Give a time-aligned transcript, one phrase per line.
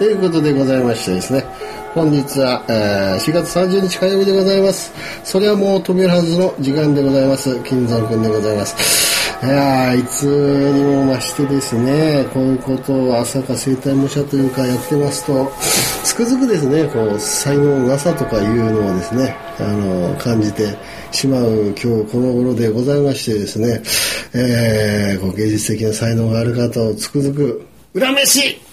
[0.00, 1.44] ということでございましてですね
[1.92, 4.92] 本日は、えー4月30日火曜日でございます。
[5.24, 7.54] それはもう飛びるはずの時間でございます。
[7.64, 9.44] 金蔵君でございます。
[9.44, 15.52] いやーいつにも増してですね、こういうことを朝か生体模写というかやってますと、
[16.04, 20.78] つくづくですね、こう、才能のなさとかいうのをですね、あの、感じて
[21.10, 23.82] しまう今日この頃でございましてですね、
[24.32, 27.66] えー、こう芸術的な才能がある方をつくづく、
[27.98, 28.69] 恨めしい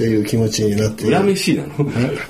[0.00, 1.04] っていう気持ちになって。
[1.14, 1.74] 恨めしいなの？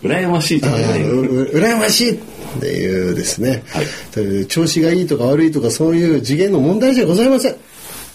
[0.02, 2.20] 羨ましいとかじゃない羨ましいっ
[2.58, 3.86] ていうですね、はい。
[4.10, 7.56] という調子がいいとか悪いとかそういう次元の問題じゃございません。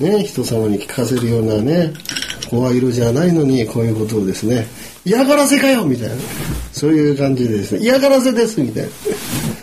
[0.02, 1.94] ね、人様に聞かせるようなね、
[2.50, 4.68] 声色じゃないのにこういうことをですね、
[5.06, 6.16] 嫌がらせかよみたいな、
[6.74, 8.90] そういう感じでですね、嫌がらせですみたいな、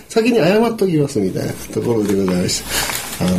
[0.09, 3.02] 先に謝っときますみたいなところでございました。
[3.23, 3.31] あ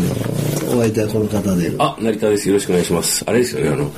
[0.71, 2.47] の、お相手はこの方で、あ、成田です。
[2.47, 3.23] よろしくお願いします。
[3.27, 3.91] あれですよね、あの、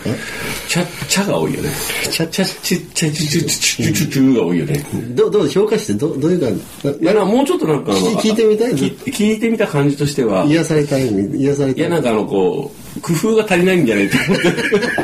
[0.67, 1.69] 茶、茶が多いよね。
[2.11, 4.85] 茶、茶、ち、茶、ち、ち、ち、ち、ち、ち、が多いよね。
[5.13, 6.59] どう、どう評価してどどういう感
[6.97, 7.03] じ？
[7.03, 11.83] いや、なもうちょっとなんか聞いてみたい聞聞いてみた感じとしては、い癒されたい、癒されたい。
[11.83, 14.05] や、なんかあの、こう、工夫が足りないんじゃない？
[14.07, 14.17] って、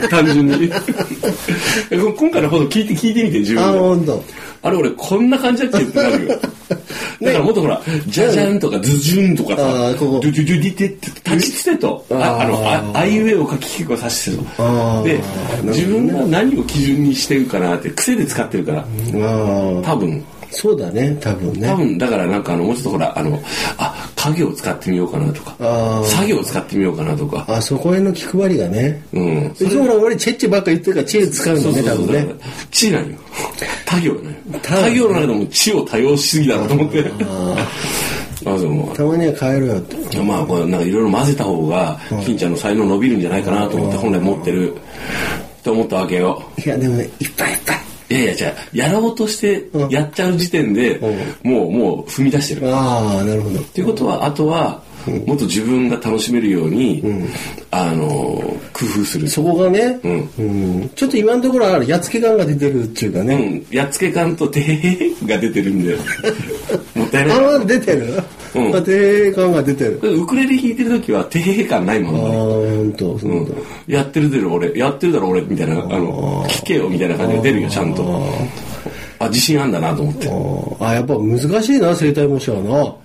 [0.09, 0.71] 単純に。
[1.91, 3.79] 今回の放送聞いて、聞いてみて、自あ、分で。
[3.79, 4.23] ほんと。
[4.63, 5.87] あれ俺こんな感じだっけ？
[5.87, 6.39] ってなるよ。
[7.21, 14.37] だからもっとほら、じゃじゃんとかズジュンとかあさドゥドゥドゥディテって立ちつてと、ああの、ああいうえを書き結構さして。
[15.03, 15.23] で、
[15.63, 18.85] 自分が何を基準にしてるかなって癖で使ってるから。
[19.83, 21.67] 多分、そうだね、多分ね。
[21.67, 23.41] 多分だからなんかあの、もうちょっとほら、あの、
[23.77, 29.03] あ、影を使ってみようかなとか作業を使ってみようかなとか、あ、そこへの気配りがね。
[29.13, 29.45] うん。
[29.47, 32.27] いつも俺チェッチばっか言ってるからチェ使うのね、多分ね。
[32.69, 33.17] 地なんよ。
[33.85, 34.31] 他行なんよ。
[34.61, 37.11] 他他行の中でも地を多用しすぎだろうと思って。
[37.19, 37.67] あ
[38.43, 40.17] そう もうたまには変えろよって。
[40.19, 44.75] まあこれなんかいろいろ混ぜた方が金ちゃんの才能伸びるんじゃないかなと思って本来持ってる
[45.63, 47.80] と思ったわけよいや、でもね、いっぱいいっぱい。
[48.11, 50.99] いやいやじゃあやろうとしてやっちゃう時点で
[51.43, 53.59] もうもう踏み出してるっああ、なるほど。
[53.59, 54.83] ていうことはあとは
[55.25, 57.03] もっと自分が楽しめるように
[57.71, 58.05] あの
[58.73, 59.27] 工夫する。
[59.27, 60.29] そこがね、うん。
[60.37, 60.41] う
[60.85, 60.89] ん。
[60.89, 63.35] ちょっと今のところはやっつけ感が出てるっていうかうね。
[63.35, 63.65] ん。
[63.71, 65.97] やっつけ感とてへへが出てるんだよ。
[66.95, 68.19] もったいないああ、出てる。
[68.55, 68.75] うん。
[68.75, 69.99] あ、低感が出てる。
[70.03, 73.47] ウクレレ弾いてる時はてへへ感ないもんああ、ねほん。
[73.87, 74.71] やってるだろ俺。
[74.77, 75.75] やってるだろ俺みたいな。
[75.75, 78.25] あの聞けよみたいな感じで出るよちゃんと。
[79.19, 80.27] あ自信あんだなと思って。
[80.81, 82.95] ああ、やっぱ難しいな、生体模写はな。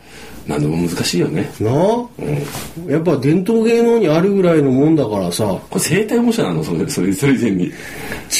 [0.46, 1.50] 何でも難しいよね。
[1.60, 6.62] なあ、やっぱ伝統芸能にあるぐらいのもんだからさ、これ生体模写なの？
[6.62, 7.72] それそれそれ以前に。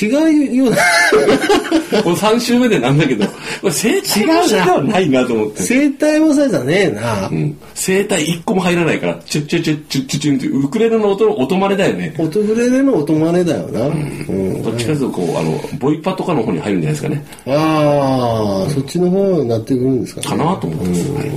[0.03, 0.07] 違
[0.51, 0.77] うような、
[2.03, 3.27] これ3週目でなんだけど。
[3.27, 3.33] こ
[3.65, 5.63] れ生体模写ではないなと思って。
[5.63, 7.29] 生体模写じゃねえな。
[7.29, 7.57] うん。
[7.75, 9.19] 生体1個も入らないから。
[9.27, 13.87] チュッチュッチュッチュッチュッチュッってウクレレの音の音真似だよね音グレレの音真似だよな。
[13.87, 20.27] うんどっちかというとこうあのボイパとかの方に入るんじゃないですかねああ、そっちの方になってくるんですかね。
[20.29, 21.31] かなと思って、はい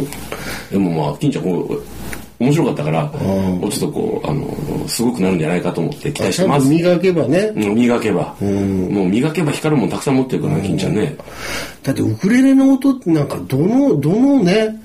[0.71, 1.83] でもまあ金ちゃんこう
[2.39, 6.67] 面白かったからもうちょっとこうあのすごくなるんじゃないかと思って期待してます。
[6.69, 7.51] 磨けばね。
[7.55, 11.17] うん磨けば、もう磨けば光るもんたくさん持ってるからね金ちゃんね。
[11.83, 14.81] だってウクレレの音ってなんかどの、どのね、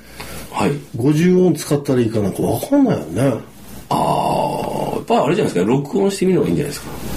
[0.50, 0.72] はい。
[0.96, 3.22] 50音使ったらいいかなんかわかんないよね。
[3.88, 3.94] あ
[4.92, 5.70] あやっぱあれじゃないですか。
[5.70, 7.13] 録音してみるのがいいんじゃないですか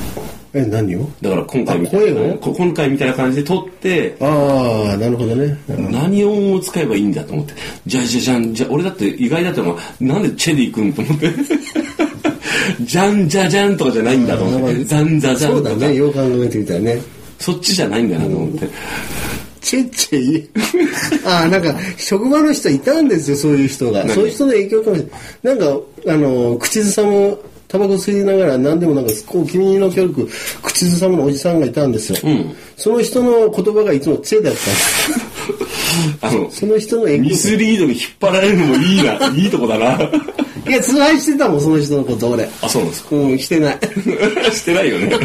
[0.53, 1.09] え、何を？
[1.21, 2.27] だから今回みたいあ声を？
[2.27, 5.57] なこ今回みたいな感じで撮ってああ、なるほどね。
[5.67, 7.53] 何音を使えばいいんだと思って。
[7.85, 11.31] じゃあじゃあじゃんじゃあ俺だって意外だったのがなんでチェで行くんと思って。
[12.81, 14.83] じゃんじゃじゃんとかじゃないんだと思って。
[14.83, 15.69] ザンザザンとか。
[15.69, 17.01] そうだね、よう考えてみたらね。
[17.39, 18.67] そっちじゃないんだなと思って、
[19.61, 20.49] チェッチェい
[21.23, 24.03] ああ、なんか、職場の人いたんですよ、そういう人が。
[24.03, 24.15] 何？
[24.15, 25.07] そういう人の影響かもし
[25.43, 25.57] れない。
[25.57, 30.29] なんか、あの、口ずさむ、タバコ吸いながら何でもなんか、こう、君の教育、
[30.63, 32.29] 口ずさむのおじさんがいたんですよ。
[32.29, 35.19] んその人の言葉がいつもチェだったんです。
[36.21, 37.05] あのその人の。
[37.17, 39.99] ミスリードに引っ張られるのもいいないいとこだな
[40.67, 42.47] いや、崇拝してたもん、その人のこと、俺。
[42.61, 43.15] あそうなんですか？
[43.15, 43.79] うん、してない。
[44.53, 45.17] してないよね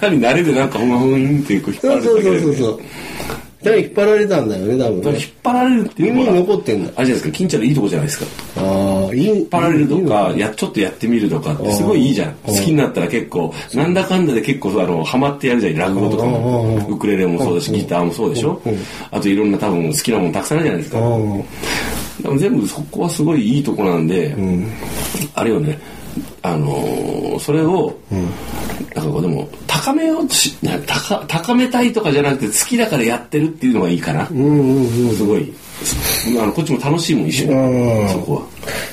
[0.00, 2.80] 単に慣れでなんかほんまほんってこう引っ張らそうそうれるだけで、ね、そうそう。
[3.64, 5.10] だから引っ張られたんだよね、多分ね。
[5.10, 5.28] 引っ。
[5.42, 6.92] 張られるっていうの耳には残ってんだ。
[6.96, 8.26] あれじゃないですか金ちゃんのいいとこじゃないですか。
[8.56, 9.26] ああ、いい。
[9.26, 12.34] 引っ張られるとかやちょっとやってみるとかってすごいいいじゃん。
[12.34, 16.24] 好きになったら結構なんだかんだで結構あのハマってやるじゃん落語とか。
[16.24, 18.60] もウクレレもそうだしギターもそうでしょ？
[19.10, 21.00] あといろんな多分好きなものたくさんあるじゃないですか。
[22.22, 24.34] でも全部そこはすごいいいとこなんで、
[25.34, 25.78] あれよね。
[26.42, 27.92] あのーそれを、
[28.94, 29.48] なんかこうでも
[29.84, 34.32] 高めようとしな高高めたいとかじゃなくて好きだからやってるっていうのがいいかな、す
[35.24, 35.52] ごい。
[36.40, 38.04] あのこっちも楽しいもん一緒うん。
[38.04, 38.42] にそこは。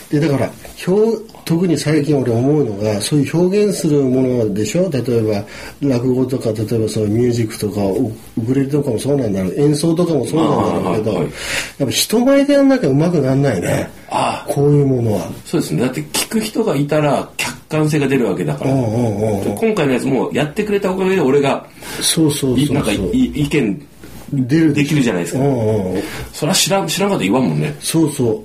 [0.10, 0.52] でだから
[0.88, 4.90] 表特に最近俺思うのがそういう表現するものでしょ？
[4.90, 5.44] 例えば
[5.82, 9.56] 落語とか例えばそういうミュージックとかウウクレレとかもそうなんだろう。
[9.56, 11.32] 演奏とかもそうなんだろうけど、はいはい。
[11.80, 13.90] やっぱ人前でやんなきゃうまくなんないね。
[14.10, 15.28] ああこういうものは。
[15.46, 15.82] そうですね。
[15.82, 21.66] だって聞く人がいたら客観性が出るわけだから、今回のやつもやってくれたおかげで俺が
[22.02, 22.60] そうそうそうそう。
[22.60, 22.96] いなんかい
[23.26, 23.88] 意見
[24.34, 26.02] 出るできるじゃないですか、うんうんうん。
[26.32, 27.76] それは知らん知らんかったら言わんもんね。
[27.80, 28.44] そうそう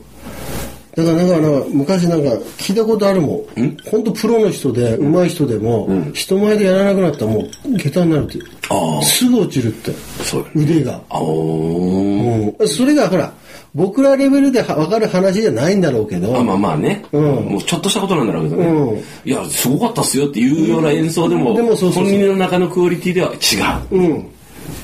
[0.96, 3.76] だからなんかあの昔なんか聞いたことあるもん。
[3.90, 8.38] 本当プロの人で上手い人でも、人前でやらなくなったらもう下手になるって
[8.70, 9.02] ああ。
[9.02, 9.93] すぐ落ちるって。
[10.25, 10.46] そう。
[10.54, 13.31] 腕が、うん、それがほら
[13.75, 17.22] 僕らレベルでは分かる話じゃないんだろうけど、あまあまあね、うん。
[17.44, 18.99] もうちょっとしたことなんだろうけどね、うん。
[18.99, 22.04] いやすごかったっすよっていうような演奏でも,、でもそうそうそう。
[22.04, 24.35] 本人の中のクオリティでは違う、うん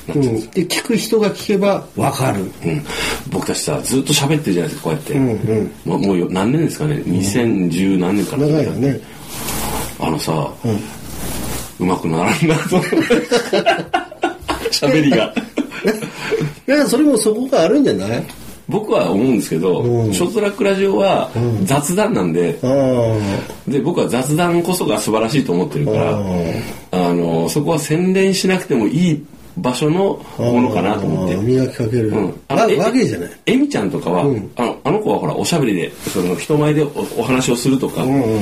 [0.09, 0.21] うん、
[0.51, 2.41] で聞く人が聞けば分かる。
[2.41, 2.51] うん、
[3.31, 5.29] 僕たちさずっと喋ってるじゃないですかこうやって、ん
[5.85, 6.01] うん。
[6.01, 8.47] もう何年ですかね？2010何年から。
[8.47, 8.99] 長いよね。
[9.99, 10.51] あのさ、
[11.79, 12.97] うまくならんなと思って。
[14.71, 15.17] 喋りが。
[15.17, 15.35] だか
[16.67, 18.23] らそれもそこがあるんじゃない？
[18.69, 20.13] 僕は思うんですけど、うん。
[20.13, 21.29] ショートトラックラジオは
[21.63, 29.25] 雑談なんで、ああで僕は雑談こそが素晴らしいと思ってるから、ああのそこは洗練しなくてもいい
[29.57, 31.35] 場所のものかなと思って。
[31.35, 31.41] あー。
[31.41, 32.25] 磨きかける、うん。
[32.25, 33.29] わえわけじゃない。
[33.45, 34.25] えみちゃんとかは、あ
[34.63, 36.87] のあの子はほらおしゃべりでその人前でお
[37.19, 38.41] お話をするとか、うんうん。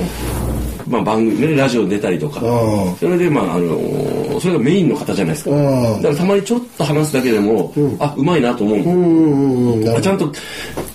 [0.88, 10.32] まあ、番組ねラジオに出たりとか、あそれでまああのそれがメインの方じゃないですか、あだからたまにちょっと話すだけでも、あうまいなと思う、うんうんうんちゃんと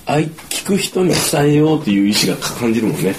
[0.05, 3.15] あい聞く人に伝えようっていう意思が感じるもんね、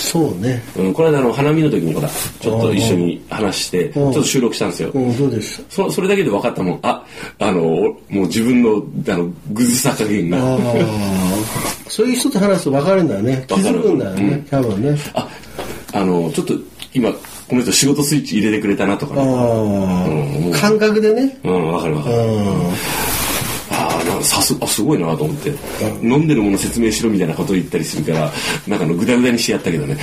[0.00, 0.62] そうね。
[0.76, 6.78] うん、この間あの花見の時にほらちょっと一緒に話してちょっと収録したんですよ、うんどうでしそそれだけで分かったもん。
[6.82, 7.04] あ
[7.38, 10.38] あのもう自分のあのぐずさ加減が。
[10.38, 10.58] たああ
[11.88, 13.44] そういう人と話すと分かるんだよね。
[13.48, 14.98] 気わかるづくんだよね、多分ね。
[15.14, 15.28] あ
[15.92, 16.54] あのちょっと
[16.94, 17.12] 今
[17.48, 21.38] この人仕事スイッチ入れてくれたなとかあねあ、感覚でね。
[21.44, 22.24] うん分かる分かうる
[24.22, 25.52] さすあすごいなと思って。
[26.02, 28.32] 飲んでるもの説明しろみたいなことを言ったりするから
[28.66, 29.96] なんかあのグダグダにしてやったけどね。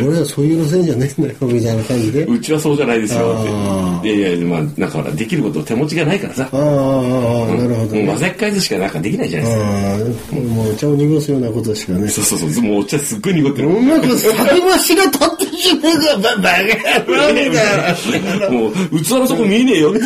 [0.00, 2.24] 俺はそういう路線じゃねえんだよみたいな感じで。
[2.24, 3.36] うちはそうじゃないですよ。
[3.36, 6.48] あっていやいやまあだからできること手持ちがないからさ。
[6.52, 10.36] ああああなるほどもう混ぜっかえずしかなんかできないじゃないですか。
[10.36, 12.08] ああもうお茶を濁すようなことしかね。
[12.08, 12.62] そうそうそう。
[12.62, 13.68] もうお茶すっごい濁ってる。
[13.68, 18.48] うまく酒箸が立ってしまうがババカ野郎みたいな。
[18.50, 19.92] もう器の底見えねえよ。
[19.92, 20.00] って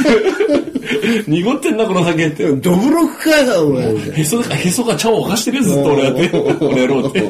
[1.27, 2.45] 濁ってんなこの酒って。
[2.57, 3.95] ドブロックかよお前。
[4.21, 6.29] へそがへそが茶を沸かしてるやつずっと俺やって。
[6.29, 7.23] この野郎って。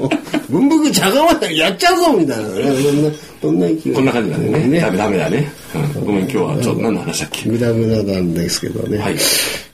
[0.49, 2.51] 文福茶釜だやっちゃうぞみたいなね。
[2.83, 3.11] そんな
[3.43, 3.93] そんな勢い。
[3.95, 4.67] こんな感じなんでね。
[4.67, 4.81] ね。
[4.81, 5.51] ダメダメだね、
[5.97, 6.05] うん。
[6.05, 7.49] ごめん今日はちょっと何の話だっけ？
[7.51, 9.17] グダグダなんですけどね、はい。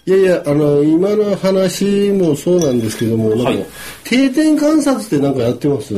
[0.05, 3.67] いやいやあの今の話もそうなんですけどもなんか、はい。
[4.05, 5.95] 定点観察ってなんかやってます？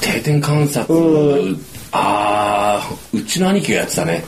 [0.00, 0.94] 定点観察？
[0.94, 1.56] う
[1.92, 4.22] ああうちの兄貴がやってたね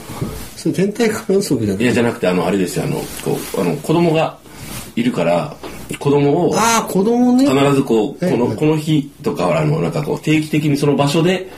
[0.55, 2.85] それ天体観測じゃないいやじゃなくてあのあれですよ。
[2.85, 4.37] あのこうあの子供が
[4.95, 5.55] いるから
[5.99, 7.47] 子供をああ子供ね。
[7.47, 11.49] 必ずこうこのこの日とかはあのなんかこう定期的にその場所で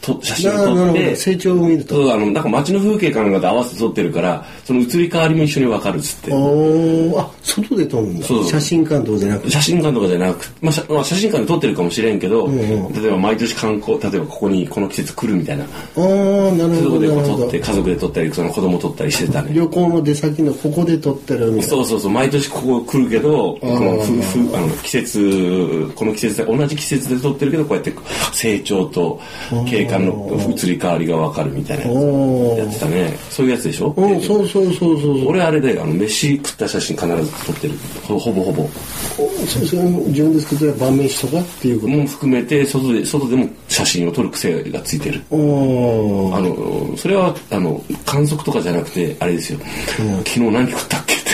[0.00, 1.16] と写真を撮って。
[1.16, 1.94] 成長を見ると。
[1.94, 6.32] そうあのなんか街の風景かなんかと合わせて撮ってるからその移り変わりも一緒に分かるっつって。
[6.32, 8.26] あ外で撮るんだ。
[8.26, 8.44] そう。
[8.44, 9.50] 写真館とかじゃなくて。
[9.50, 15.64] 写真館とかじゃなくまあ、写まあ写真館で撮ってるかもしれんけど、ん例えば毎年観光例えばここにこの季節来るみたいな。
[15.64, 21.76] ああなるほそういうとこで撮って家族で撮ったりその子供撮ったりしてたね旅行の出先のここで撮ってるみたいな。
[21.76, 27.92] そうそうそう毎年ここ来るけどこのふふあの季節この季節で同じ季節で撮ってるけどこうやって
[28.32, 29.20] 成長と
[29.68, 32.58] 景観の移り変わりが分かるみたいなやつ。
[32.58, 33.16] やってたね。
[33.30, 33.92] そういうやつでしょ？
[33.96, 35.28] うんそうそうそうそうそう。
[35.28, 37.74] 俺あれであの飯食った写真必ず撮ってる。
[38.02, 38.68] ほほぼほぼ。
[39.46, 41.92] そそれも自分で作った晩飯とかっていうこと。
[41.92, 45.20] も含めて外で外でも写真を撮る癖がついてる。
[45.30, 49.58] あのそれはあの観測とかじゃなくてあれですよ、
[50.24, 51.14] 昨日何食ったっけ？
[51.14, 51.30] って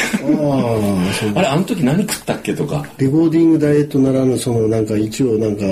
[1.35, 2.85] あれあの時何食ったっけとか。
[2.99, 5.63] レコーディングダイエットならぬそのなんか一応なんか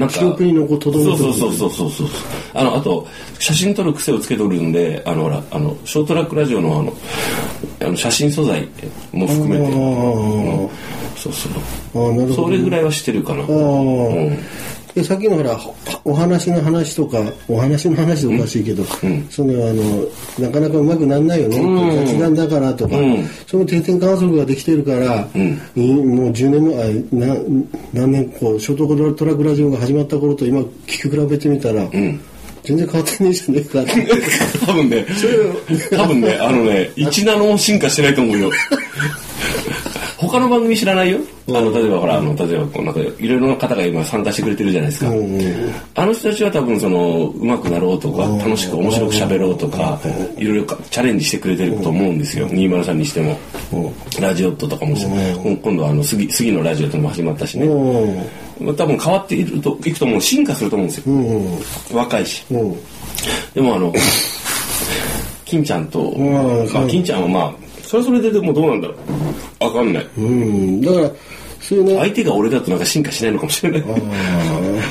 [0.00, 0.18] なんか。
[0.18, 2.08] 記憶に残っとどめそうそうそうそうそうそう。
[2.54, 3.06] あのあと
[3.38, 6.92] 写真撮る癖をつけとるんであのほらあのショートラックラジオのあの
[7.80, 8.68] あの写真素材
[9.12, 10.68] も含めて、うん。
[11.16, 11.52] そうそう。
[12.06, 12.34] ああなるほど。
[12.34, 13.50] それぐらいはしてるかな、ああう
[14.30, 14.38] ん
[14.94, 15.58] でさっきのほら
[16.04, 17.18] お話の話とか
[17.48, 18.84] お話の話でおかしいけど、
[19.30, 20.04] そのあの
[20.38, 22.96] なかなかうまくならないよね、雑談だからとか、
[23.46, 27.40] その定点観測ができてるから、いもう10年前あな
[27.92, 31.88] 何年こうショートトラックラジオが始まった頃と今聞き比べてみたら、
[32.62, 33.92] 全然変わってねえじゃねえかって。
[34.66, 35.06] 多分ね、
[35.90, 38.50] 多分ね、あのね、1ナノ進化してないと思うよ。
[40.20, 41.18] 他の番組知らないよ？
[41.48, 45.10] あの、例えばほら、あの、例えばこう、なんか、いろいろな方が今参加してくれてるじゃないですか。
[45.94, 49.98] あの人たちは多分その、上手くなろうとか、楽しく面白く喋ろうとか、
[50.36, 52.46] いろいろかチャレンジしてくれてると思うんですよ。
[52.48, 53.38] 203にしても。
[54.20, 57.66] ラジオットとかもし、今度はあの、杉、杉のラジオとも始まったしね。
[57.66, 58.16] う
[58.62, 61.04] ん多分変わっていると、いくともう進化すると思うんですよ。
[61.14, 62.44] うん若いし。
[62.50, 62.76] うん
[63.54, 63.92] でもあの、
[65.46, 66.40] 金ちゃんと、んま
[66.80, 68.94] あ、金ちゃんはまあ、それはそれででもどうなんだろ
[69.60, 69.64] う。
[69.64, 70.06] わかんない。
[70.16, 71.10] うんだから
[71.60, 73.82] そういうね相手が俺だとなんか進化しないのかもしれない。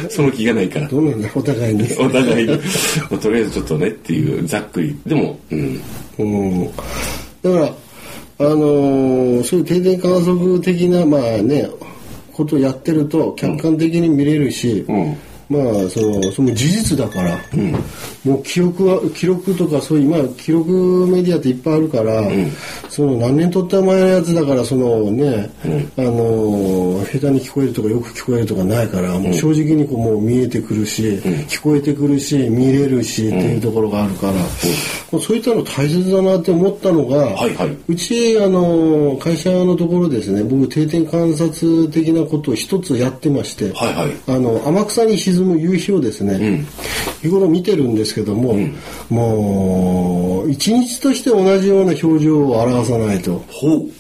[0.09, 0.87] その気がないから。
[0.89, 2.59] どうなんだお互いにお互いに、
[3.21, 4.99] とりあえずちょっとねっていう、ざっくり。
[5.05, 5.81] でも、うん。
[6.17, 6.71] うんだ
[7.51, 7.65] から
[8.41, 11.69] あのーそういう定点観測的なまあね
[12.33, 15.17] ことをやってると客観的に見れるし、うん。
[15.49, 17.39] まあそのその事実だから、
[18.25, 20.71] もう記録は記録とかそういう今記録
[21.07, 22.23] メディアっていっぱいあるから、
[22.89, 25.49] その何年撮った前のやつだからそのね、
[25.97, 31.03] あの下手に聞こえるとかよく聞こえるとかないから、もう正直にこうもう見えてくるし、
[31.47, 34.39] 聞こえてくるし見れるしっていうところがあるから、も
[35.13, 37.77] うそういったの大切だなって思ったのが、はいはい。
[37.87, 44.11] うちあの会社のところですね僕定点観察的なことを一つやってまして、はいはい。
[44.27, 46.65] あの天草に沈む夕日をですね、
[47.21, 48.57] 日頃見てるんですですけども、
[49.09, 53.43] もう一日として同じような表情を表さないと。
[53.47, 53.98] ほう。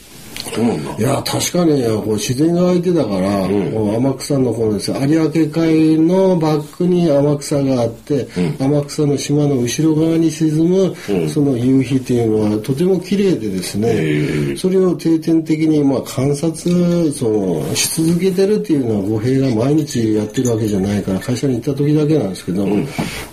[0.97, 1.01] い。
[1.01, 4.91] や確かにこう自然が相手だから、こう天草のこのです。
[4.91, 8.27] ね有明海のバックに天草があって、
[8.59, 10.95] 天草の島の後ろ側に沈む、
[11.29, 22.65] その夕日っていうのはとても綺麗でですね、それを定点的にまあ観察そのし続けてるっていうのは語弊が毎日やってるわけじゃないから会社に行った時だけなんですけど、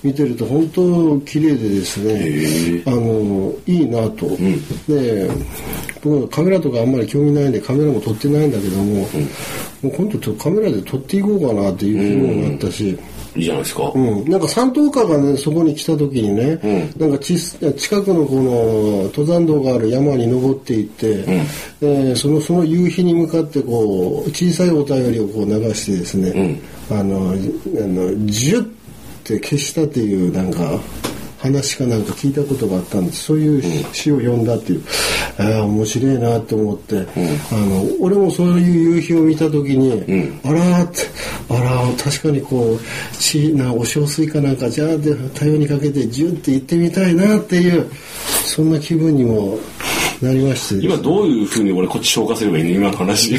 [0.03, 4.29] 見てると本当綺麗でですね、あのいいなと。
[4.89, 5.31] で
[6.31, 9.07] カメラとかあんまり興味ないんでカメラも撮ってないんだけども、も
[9.85, 12.99] う今度ちょっとカメラで撮っていこうかなっていう気分があったし、
[13.37, 13.93] いいじゃないですか。
[13.95, 21.25] うん、なんか三等家がねそこに来た時にね、なんかち近くのこの登山道がある山に登っていって、
[21.83, 26.59] えーそのその夕日に向かってこう小さいお便りをこう流してですね、
[26.91, 28.71] あのあのジュッ
[29.25, 30.81] て消したっていうなんか
[31.47, 33.25] 話かなんか聞いたことがあったんです。
[33.25, 34.83] そういう詩を読んだっていう、
[35.39, 37.07] ああ面白いなと思って、
[37.53, 40.99] あの俺もそういう夕日を見た時に、あらーって
[41.49, 42.81] あらー確かにこう
[43.19, 47.91] 血なお小水かなんかじゃあで太陽にかけてジュンって行ってみたいなっていう
[48.45, 49.59] そんな気分にも
[50.23, 52.71] なりまして今どういうふうに俺こっち消化すればいいの？
[52.71, 53.39] 今の話。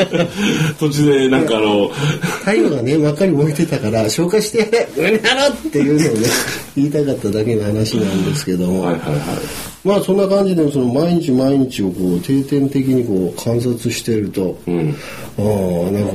[0.78, 1.88] 途中でなんかあの、
[2.40, 6.28] 太陽がね真っ赤に燃えてたから消化してやれ上にやろうっていうのをね
[6.76, 9.20] 言いたかっただけの話なんですけども、はいはいはい。
[9.84, 14.94] まあそんな感じでその毎日毎日をこう定点的にこう観察していると、うん。
[15.38, 16.14] ああなんか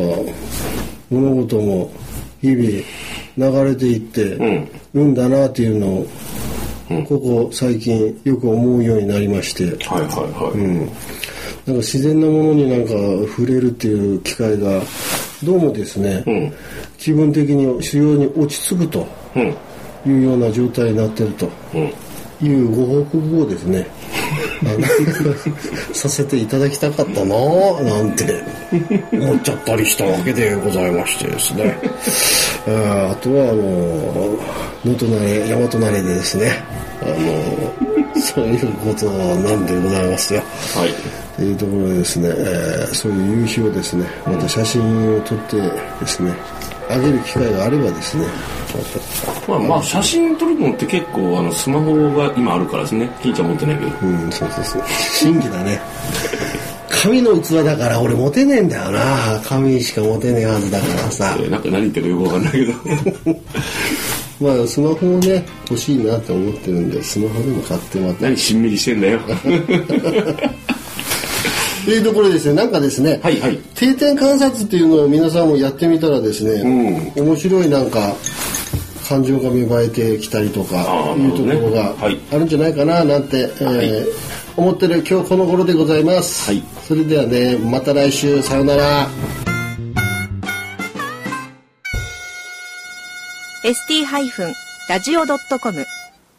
[1.09, 1.91] 物事も
[2.41, 2.83] 日々
[3.37, 6.07] 流れていってんるんだなっていうのを、
[7.07, 10.59] ここ最近よく思うようになりまして、はいはいはい。
[10.59, 10.93] うん、なんか
[11.65, 12.91] 自然なものになんか
[13.31, 14.81] 触れるっていう機会が
[15.43, 16.53] どうもですね、ん
[16.97, 19.55] 気分的に主要に落ち着くとうん。
[20.05, 21.49] いうような状態になってると。
[21.73, 21.93] うん。
[22.41, 23.87] いうご報告をですね、
[25.93, 28.43] させていただきたかったなぁなんて
[29.11, 31.77] 思っちゃったりしたわけでございましてですね。
[32.67, 34.39] あとは、あの、
[34.85, 36.63] 能登なれ、大和なれでですね、
[37.01, 40.41] あの、そういうことなんでございますよ。
[40.75, 41.22] はい。
[41.35, 45.57] というところでですね、えーそういう夕日をですね、また写真を撮って
[45.99, 46.33] ですね、
[46.89, 48.25] あげる機会があればですね、
[49.47, 53.09] まあまあ写真撮るのって結構あのスマホが今あるからですね。
[53.21, 53.91] 金ちゃん持ってないけど。
[54.01, 54.83] うん、そうそうそう。
[54.87, 55.79] 真偽だね。
[56.89, 59.41] 紙の器だから俺持てねえんだよな。
[59.43, 61.35] 紙しか持てねえはずだからさ。
[61.39, 62.73] えーなんか何言ってるかよくわかんないけど。
[64.57, 68.23] まあスマホをね、欲しいなと思ってるんで、スマホでも買ってもらって。
[68.25, 69.19] 何しんみりしてんだよ。
[71.85, 73.57] というところでですね、なんかですね、はいはい。
[73.75, 78.15] 定点観察っていうのを皆さんもやってみたらですね、面白いなんか、
[79.07, 86.61] 感情が芽生えてきたりとかいうところがあるんじゃないかななんて、えー思ってる今日この頃でございます、はい。
[86.83, 88.39] それではねまた来週。
[88.43, 89.09] さようなら。
[93.63, 95.85] ST-radio.com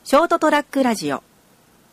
[0.04, 1.22] ショートトラックラジオ